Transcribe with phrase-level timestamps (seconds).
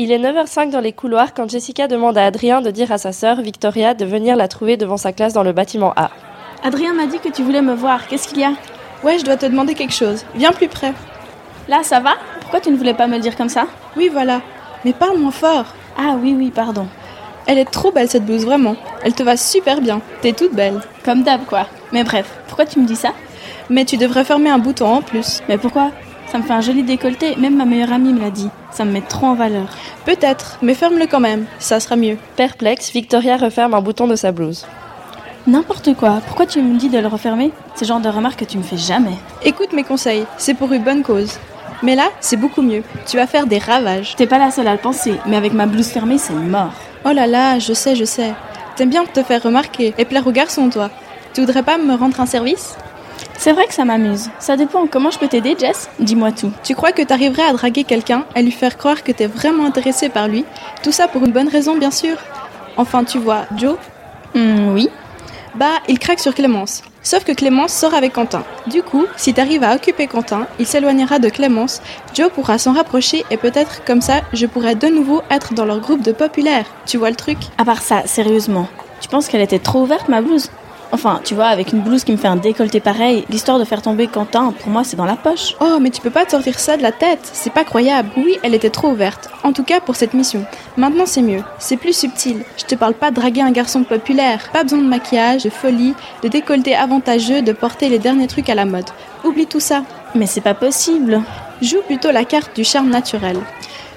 [0.00, 3.10] Il est 9h05 dans les couloirs quand Jessica demande à Adrien de dire à sa
[3.10, 6.10] sœur Victoria de venir la trouver devant sa classe dans le bâtiment A.
[6.62, 8.06] Adrien m'a dit que tu voulais me voir.
[8.06, 8.52] Qu'est-ce qu'il y a?
[9.02, 10.24] Ouais, je dois te demander quelque chose.
[10.36, 10.92] Viens plus près.
[11.66, 12.12] Là, ça va?
[12.40, 13.66] Pourquoi tu ne voulais pas me le dire comme ça?
[13.96, 14.40] Oui, voilà.
[14.84, 15.74] Mais parle moins fort.
[15.98, 16.86] Ah oui, oui, pardon.
[17.48, 18.76] Elle est trop belle cette blouse, vraiment.
[19.02, 20.00] Elle te va super bien.
[20.22, 20.80] T'es toute belle.
[21.04, 21.66] Comme d'hab, quoi.
[21.90, 23.14] Mais bref, pourquoi tu me dis ça?
[23.68, 25.42] Mais tu devrais fermer un bouton en plus.
[25.48, 25.90] Mais pourquoi?
[26.30, 28.50] Ça me fait un joli décolleté, même ma meilleure amie me l'a dit.
[28.70, 29.68] Ça me met trop en valeur.
[30.04, 31.46] Peut-être, mais ferme-le quand même.
[31.58, 32.16] Ça sera mieux.
[32.36, 34.66] Perplexe, Victoria referme un bouton de sa blouse.
[35.46, 36.20] N'importe quoi.
[36.26, 37.52] Pourquoi tu me dis de le refermer?
[37.74, 39.16] C'est le genre de remarque que tu me fais jamais.
[39.44, 40.24] Écoute mes conseils.
[40.36, 41.38] C'est pour une bonne cause.
[41.82, 42.82] Mais là, c'est beaucoup mieux.
[43.06, 44.14] Tu vas faire des ravages.
[44.16, 46.72] T'es pas la seule à le penser, mais avec ma blouse fermée, c'est mort.
[47.04, 48.34] Oh là là, je sais, je sais.
[48.76, 50.90] T'aimes bien te faire remarquer et plaire aux garçons, toi.
[51.32, 52.76] Tu voudrais pas me rendre un service?
[53.40, 54.30] C'est vrai que ça m'amuse.
[54.40, 54.88] Ça dépend.
[54.88, 56.50] Comment je peux t'aider, Jess Dis-moi tout.
[56.64, 60.08] Tu crois que t'arriverais à draguer quelqu'un et lui faire croire que t'es vraiment intéressé
[60.08, 60.44] par lui?
[60.82, 62.16] Tout ça pour une bonne raison, bien sûr.
[62.76, 63.76] Enfin, tu vois, Joe?
[64.34, 64.88] Hmm, oui.
[65.54, 66.82] Bah, il craque sur Clémence.
[67.04, 68.42] Sauf que Clémence sort avec Quentin.
[68.66, 71.80] Du coup, si t'arrives à occuper Quentin, il s'éloignera de Clémence,
[72.14, 75.78] Joe pourra s'en rapprocher et peut-être comme ça, je pourrais de nouveau être dans leur
[75.78, 76.66] groupe de populaires.
[76.86, 77.38] Tu vois le truc?
[77.56, 78.68] À part ça, sérieusement,
[79.00, 80.50] tu penses qu'elle était trop ouverte, ma blouse?
[80.90, 83.82] Enfin, tu vois, avec une blouse qui me fait un décolleté pareil, l'histoire de faire
[83.82, 85.54] tomber Quentin, pour moi, c'est dans la poche.
[85.60, 88.08] Oh, mais tu peux pas te sortir ça de la tête, c'est pas croyable.
[88.16, 90.44] Oui, elle était trop ouverte, en tout cas pour cette mission.
[90.78, 92.42] Maintenant, c'est mieux, c'est plus subtil.
[92.56, 95.94] Je te parle pas de draguer un garçon populaire, pas besoin de maquillage, de folie,
[96.22, 98.88] de décolleté avantageux, de porter les derniers trucs à la mode.
[99.24, 99.82] Oublie tout ça.
[100.14, 101.20] Mais c'est pas possible.
[101.60, 103.36] Joue plutôt la carte du charme naturel.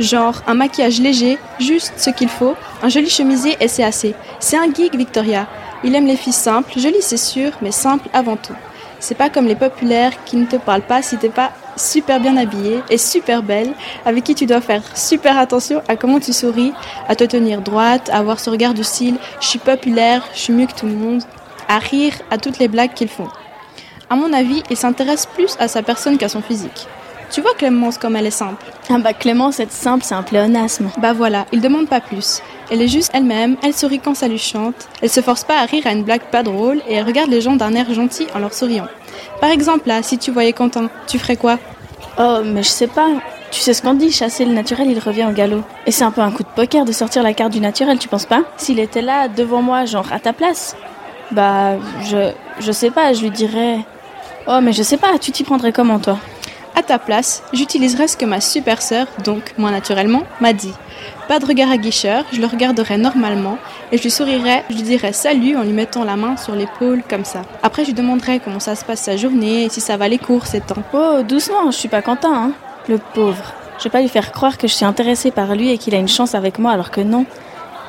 [0.00, 4.14] Genre un maquillage léger, juste ce qu'il faut, un joli chemisier et c'est assez.
[4.40, 5.46] C'est un geek, Victoria.
[5.84, 8.54] Il aime les filles simples, jolies c'est sûr, mais simples avant tout.
[9.00, 12.36] C'est pas comme les populaires qui ne te parlent pas si t'es pas super bien
[12.36, 13.72] habillée et super belle,
[14.04, 16.72] avec qui tu dois faire super attention à comment tu souris,
[17.08, 20.52] à te tenir droite, à avoir ce regard du style je suis populaire, je suis
[20.52, 21.22] mieux que tout le monde,
[21.68, 23.28] à rire à toutes les blagues qu'ils font.
[24.08, 26.86] À mon avis, il s'intéresse plus à sa personne qu'à son physique.
[27.32, 28.62] Tu vois Clémence comme elle est simple.
[28.90, 30.90] Ah bah Clémence, être simple, c'est un pléonasme.
[30.98, 32.42] Bah voilà, il demande pas plus.
[32.70, 35.64] Elle est juste elle-même, elle sourit quand ça lui chante, elle se force pas à
[35.64, 38.38] rire à une blague pas drôle et elle regarde les gens d'un air gentil en
[38.38, 38.86] leur souriant.
[39.40, 41.58] Par exemple là, si tu voyais Quentin, tu ferais quoi?
[42.18, 43.08] Oh, mais je sais pas.
[43.50, 45.62] Tu sais ce qu'on dit, chasser le naturel, il revient au galop.
[45.86, 48.08] Et c'est un peu un coup de poker de sortir la carte du naturel, tu
[48.08, 48.42] penses pas?
[48.58, 50.76] S'il était là, devant moi, genre à ta place,
[51.30, 53.78] bah, je, je sais pas, je lui dirais...
[54.46, 56.18] Oh, mais je sais pas, tu t'y prendrais comment, toi?
[56.74, 60.72] À ta place, j'utiliserais ce que ma super sœur, donc moi naturellement, m'a dit.
[61.28, 63.58] Pas de regard aguicheur, je le regarderais normalement
[63.90, 67.02] et je lui sourirais, je lui dirais salut en lui mettant la main sur l'épaule
[67.08, 67.42] comme ça.
[67.62, 70.18] Après, je lui demanderais comment ça se passe sa journée et si ça va les
[70.18, 70.82] cours ces temps.
[70.94, 72.52] Oh, doucement, je suis pas Quentin, hein.
[72.88, 73.52] Le pauvre.
[73.78, 75.98] Je vais pas lui faire croire que je suis intéressée par lui et qu'il a
[75.98, 77.26] une chance avec moi alors que non.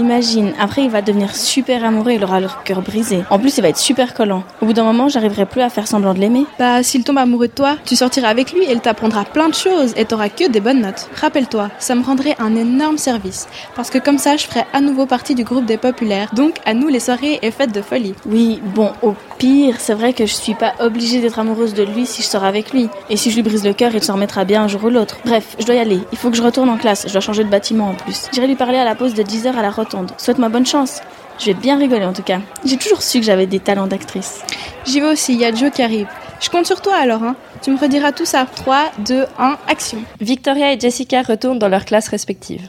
[0.00, 3.22] Imagine, après il va devenir super amoureux, il aura le cœur brisé.
[3.28, 4.44] En plus, il va être super collant.
[4.62, 6.46] Au bout d'un moment, j'arriverai plus à faire semblant de l'aimer.
[6.58, 9.54] Bah, s'il tombe amoureux de toi, tu sortiras avec lui et il t'apprendra plein de
[9.54, 11.10] choses et t'auras que des bonnes notes.
[11.20, 13.46] Rappelle-toi, ça me rendrait un énorme service.
[13.76, 16.30] Parce que comme ça, je ferai à nouveau partie du groupe des populaires.
[16.32, 18.14] Donc, à nous les soirées et fêtes de folie.
[18.24, 22.06] Oui, bon, au pire, c'est vrai que je suis pas obligée d'être amoureuse de lui
[22.06, 22.88] si je sors avec lui.
[23.10, 25.18] Et si je lui brise le cœur, il s'en remettra bien un jour ou l'autre.
[25.26, 26.00] Bref, je dois y aller.
[26.10, 27.04] Il faut que je retourne en classe.
[27.06, 28.30] Je dois changer de bâtiment en plus.
[28.32, 29.89] J'irai lui parler à la pause de 10h à la rotonde.
[30.18, 31.00] Souhaite-moi bonne chance.
[31.38, 32.40] Je vais bien rigoler en tout cas.
[32.64, 34.42] J'ai toujours su que j'avais des talents d'actrice.
[34.84, 36.06] J'y vais aussi, il y a Joe qui arrive.
[36.40, 37.36] Je compte sur toi alors, hein.
[37.62, 38.46] Tu me rediras tout ça.
[38.46, 39.98] 3, 2, 1, action.
[40.20, 42.68] Victoria et Jessica retournent dans leurs classes respectives.